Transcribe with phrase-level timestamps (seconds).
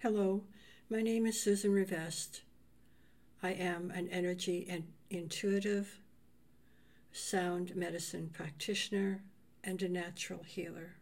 [0.00, 0.44] Hello,
[0.88, 2.42] my name is Susan Rivest.
[3.42, 5.98] I am an energy and intuitive
[7.10, 9.24] sound medicine practitioner
[9.64, 10.94] and a natural healer.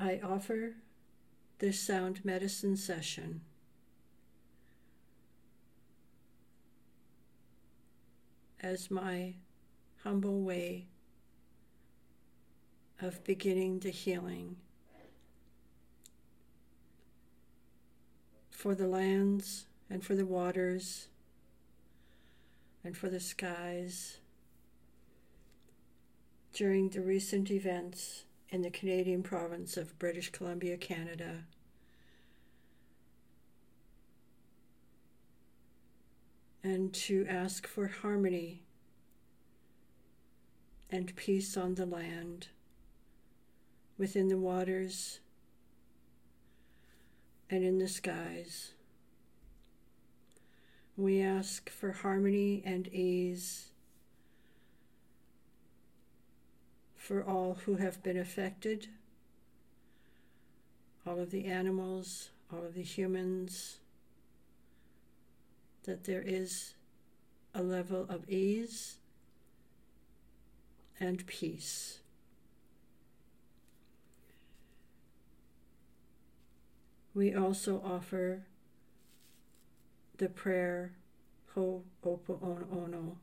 [0.00, 0.74] I offer
[1.60, 3.42] this sound medicine session
[8.60, 9.34] as my
[10.02, 10.88] humble way
[13.00, 14.56] of beginning the healing
[18.58, 21.06] for the lands and for the waters
[22.82, 24.18] and for the skies
[26.52, 31.44] during the recent events in the Canadian province of British Columbia, Canada.
[36.64, 38.64] And to ask for harmony
[40.90, 42.48] and peace on the land,
[43.96, 45.20] within the waters,
[47.50, 48.72] and in the skies.
[50.96, 53.70] We ask for harmony and ease
[56.96, 58.88] for all who have been affected,
[61.06, 63.78] all of the animals, all of the humans,
[65.84, 66.74] that there is
[67.54, 68.96] a level of ease
[71.00, 71.97] and peace.
[77.18, 78.44] We also offer
[80.18, 80.92] the prayer
[81.56, 83.16] Ho'oponopono.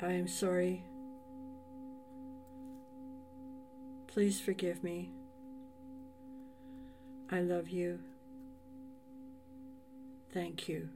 [0.00, 0.84] I am sorry.
[4.06, 5.10] Please forgive me.
[7.32, 7.98] I love you.
[10.32, 10.88] Thank you.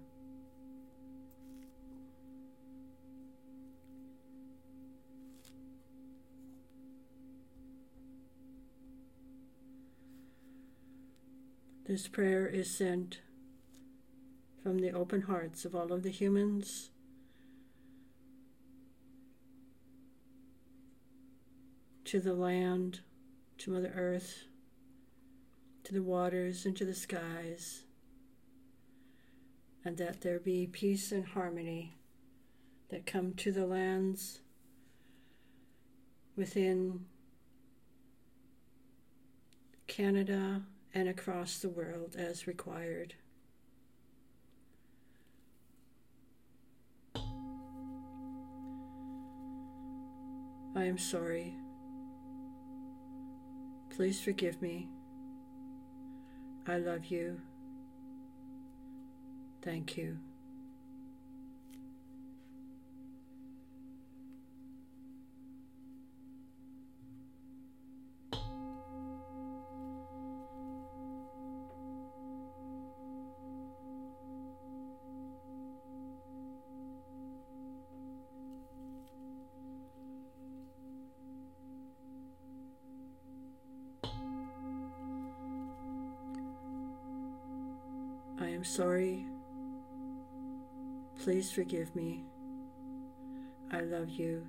[11.88, 13.20] This prayer is sent
[14.62, 16.90] from the open hearts of all of the humans.
[22.04, 23.00] To the land,
[23.56, 24.44] to Mother Earth,
[25.84, 27.84] to the waters, and to the skies,
[29.82, 31.96] and that there be peace and harmony
[32.90, 34.40] that come to the lands
[36.36, 37.06] within
[39.86, 40.64] Canada
[40.98, 43.14] and across the world as required.
[50.74, 51.54] I am sorry.
[53.90, 54.88] Please forgive me.
[56.66, 57.40] I love you.
[59.62, 60.18] Thank you.
[88.48, 89.26] I am sorry.
[91.22, 92.24] Please forgive me.
[93.70, 94.46] I love you.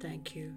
[0.00, 0.54] Thank you.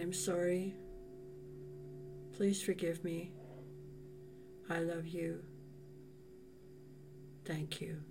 [0.00, 0.74] Am sorry.
[2.36, 3.32] Please forgive me.
[4.68, 5.42] I love you.
[7.44, 8.02] Thank you.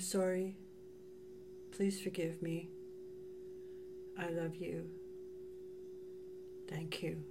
[0.00, 0.56] I am sorry.
[1.72, 2.70] Please forgive me.
[4.18, 4.88] I love you.
[6.70, 7.22] Thank you.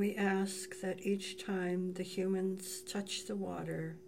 [0.00, 3.98] We ask that each time the humans touch the water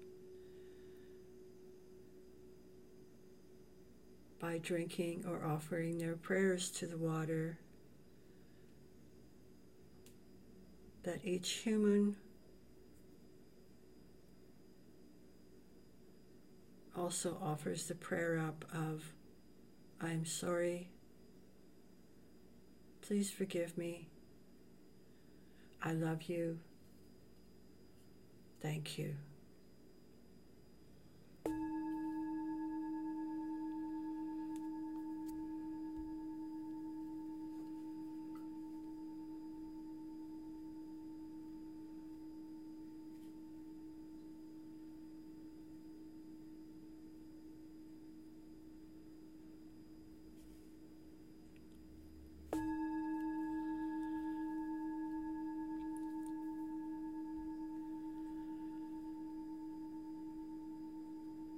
[4.41, 7.59] by drinking or offering their prayers to the water,
[11.03, 12.17] that each human
[16.97, 19.13] also offers the prayer up of,
[20.01, 20.89] I am sorry,
[23.03, 24.09] please forgive me.
[25.85, 26.59] I love you.
[28.61, 29.17] Thank you.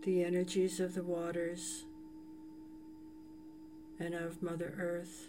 [0.04, 1.86] The energies of the waters
[3.98, 5.28] and of Mother Earth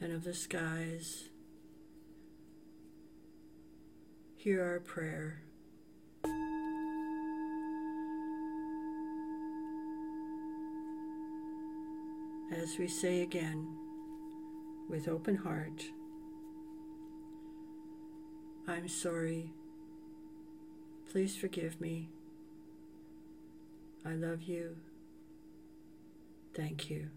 [0.00, 1.28] and of the skies.
[4.36, 5.42] Hear our prayer.
[12.50, 13.76] As we say again,
[14.88, 15.84] with open heart,
[18.66, 19.52] I'm sorry
[21.14, 22.08] Please forgive me.
[24.04, 24.74] I love you.
[26.54, 27.08] Thank you.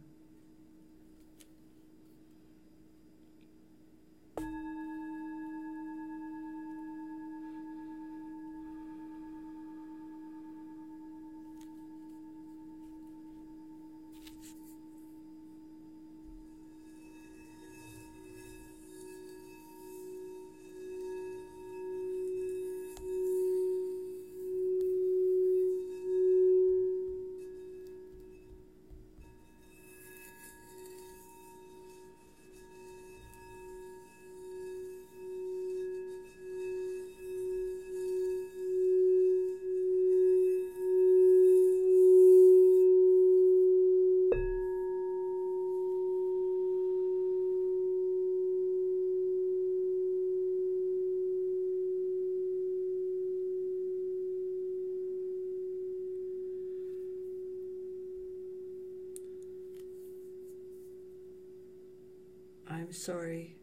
[63.08, 63.56] Sorry.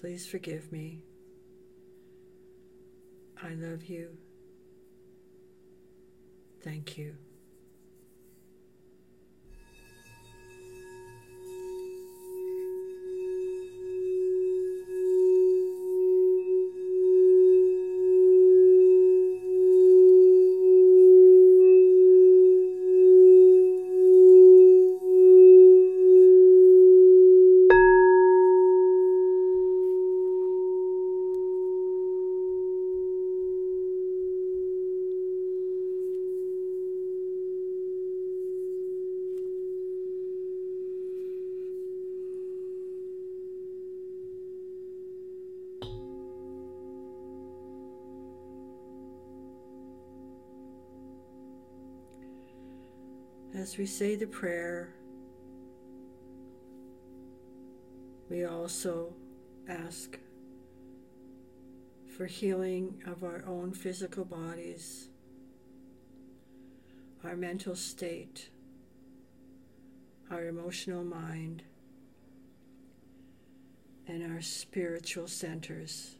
[0.00, 0.98] Please forgive me.
[3.40, 4.18] I love you.
[6.64, 7.14] Thank you.
[53.56, 54.92] As we say the prayer,
[58.28, 59.14] we also
[59.68, 60.18] ask
[62.16, 65.08] for healing of our own physical bodies,
[67.22, 68.50] our mental state,
[70.30, 71.62] our emotional mind,
[74.08, 76.16] and our spiritual centers.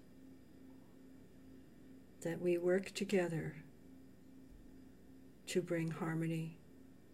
[2.23, 3.57] That we work together
[5.49, 6.57] to bring harmony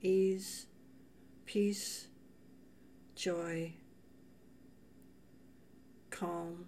[0.03, 0.67] ease,
[1.47, 2.07] peace,
[3.15, 3.73] joy,
[6.11, 6.67] calm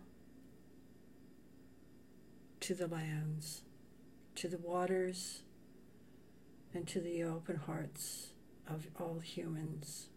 [2.61, 3.63] to the lands,
[4.35, 5.43] to the waters,
[6.75, 8.33] and to the open hearts
[8.69, 10.09] of all humans.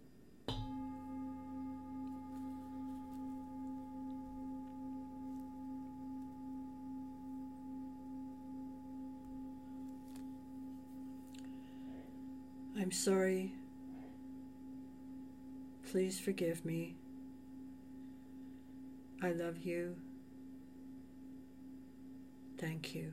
[12.75, 13.52] And I'm sorry.
[15.90, 16.94] Please forgive me.
[19.24, 19.96] I love you.
[22.60, 23.12] Thank you.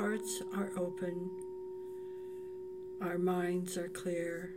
[0.00, 1.30] Hearts are open,
[3.02, 4.50] our minds are clear,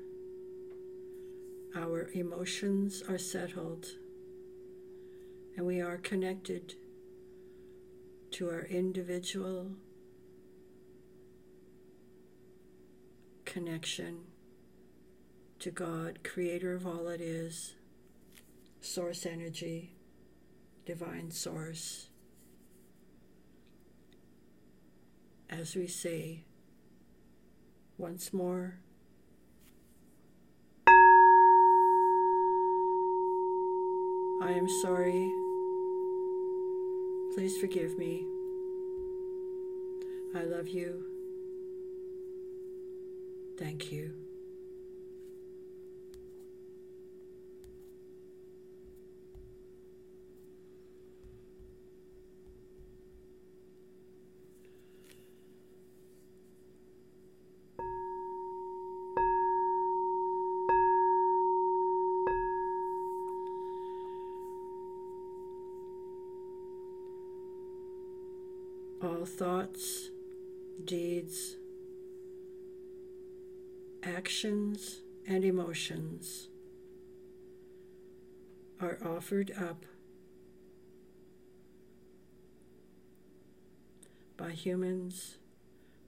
[1.75, 3.85] our emotions are settled,
[5.57, 6.75] and we are connected
[8.31, 9.69] to our individual
[13.43, 14.19] connection
[15.59, 17.73] to God, creator of all it is,
[18.79, 19.93] source energy,
[20.85, 22.07] divine source.
[25.59, 26.43] As we say
[27.97, 28.75] once more.
[34.41, 35.31] I am sorry.
[37.35, 38.25] Please forgive me.
[40.35, 41.03] I love you.
[43.57, 44.22] Thank you.
[69.03, 70.09] All thoughts,
[70.85, 71.55] deeds,
[74.03, 76.47] actions, and emotions
[78.79, 79.85] are offered up
[84.37, 85.37] by humans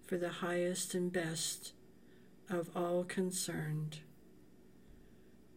[0.05, 1.73] for the highest and best
[2.49, 3.99] of all concerned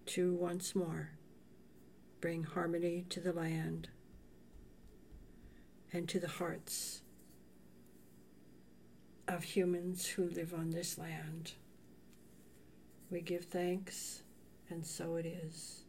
[0.07, 1.11] to once more
[2.21, 3.89] bring harmony to the land
[5.93, 7.03] and to the hearts
[9.29, 11.53] of humans who live on this land.
[13.11, 14.23] We give thanks,
[14.71, 15.85] and so it is.